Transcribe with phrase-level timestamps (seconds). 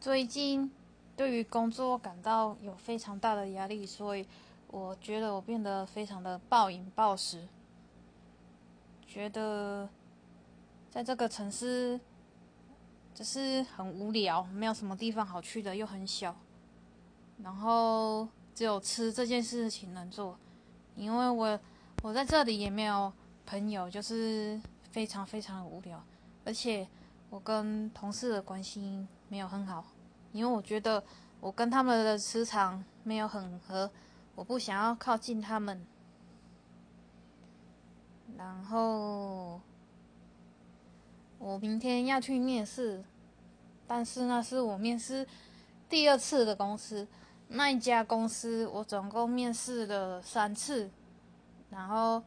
[0.00, 0.72] 最近
[1.14, 4.26] 对于工作感到有非常大的压力，所以
[4.68, 7.46] 我觉得我变得非常的暴饮暴食，
[9.06, 9.86] 觉得
[10.90, 12.00] 在这个城市
[13.14, 16.34] 就是很无聊，没有什么地方好去的，又很小，
[17.42, 20.38] 然后只有吃这件事情能做，
[20.96, 21.60] 因为我
[22.02, 23.12] 我在这里也没有
[23.44, 24.58] 朋友，就是
[24.90, 26.02] 非常非常无聊，
[26.46, 26.88] 而且
[27.30, 29.06] 我跟同事的关系。
[29.30, 29.84] 没有很好，
[30.32, 31.04] 因为我觉得
[31.40, 33.88] 我跟他们的磁场没有很合，
[34.34, 35.86] 我不想要靠近他们。
[38.36, 39.60] 然后
[41.38, 43.04] 我明天要去面试，
[43.86, 45.24] 但是那是我面试
[45.88, 47.06] 第二次的公司，
[47.46, 50.90] 那一家公司我总共面试了三次，
[51.70, 52.20] 然后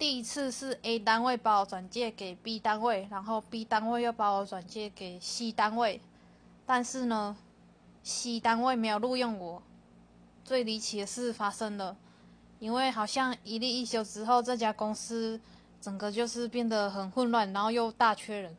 [0.00, 6.00] 第一次是 A 单位把我转借给 B 单位，然后 B 单位又把我转借给 C 单位。
[6.64, 7.36] 但是呢
[8.02, 9.62] ，C 单位没有录用我。
[10.42, 11.94] 最离奇的事发生了，
[12.60, 15.38] 因为好像一立一休之后，这家公司
[15.82, 18.56] 整个就是变得很混乱，然后又大缺人，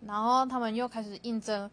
[0.00, 1.70] 然后他们又开始应征，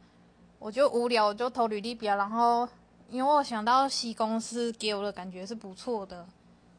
[0.59, 2.15] 我就无聊，我就投履历表。
[2.15, 2.69] 然后
[3.09, 6.27] 因为我想到 C 公司给我的感觉是不错的，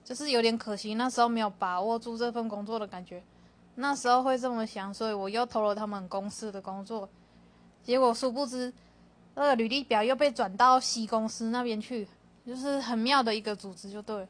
[0.05, 3.22] 就是有点可惜那时候没有把握住这份工作的感觉。
[3.77, 7.08] 那时候会这么想，所以我又投了他们公司的工作。
[7.83, 8.72] 结果殊不知，
[9.34, 12.06] 那个履历表又被转到 C 公司那边去，
[12.47, 14.28] 就是很妙的一个组织，就对。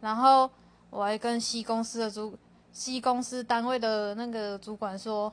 [0.00, 0.50] 然后
[0.90, 2.36] 我还跟 C 公司的主
[2.72, 5.32] ，C 公司单位的那个主管说：“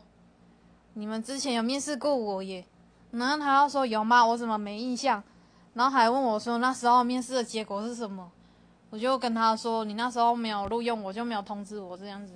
[0.93, 2.63] 你们之前有面试过我耶？”
[3.11, 4.23] 然后他要说有吗？
[4.23, 5.23] 我怎么没印象？
[5.73, 8.31] 然后还问我说那时候面试的结果是什么？
[8.89, 12.33] 我就跟他说：“你那时候没有录用我，就没有通知我这样子。”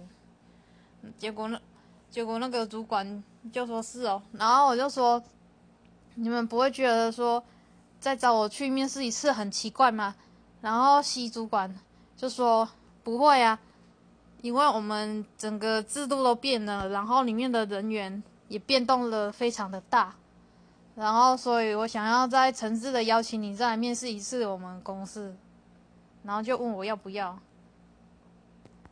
[1.18, 1.60] 结果那？
[2.10, 5.20] 结果那个主管就说是哦，然后我就说，
[6.14, 7.44] 你们不会觉得说
[8.00, 10.14] 再找我去面试一次很奇怪吗？
[10.62, 11.76] 然后西主管
[12.16, 12.70] 就说
[13.04, 13.60] 不会啊，
[14.44, 20.14] 因为我们整个制度都变了，然后里面的人员也变动了非常的大，
[20.94, 25.36] 然后所以我想要再诚挚的邀请你再来面试一次我们公司，
[26.24, 27.38] 然后就问我要不要。